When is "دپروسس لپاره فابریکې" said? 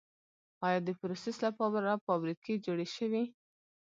0.87-2.53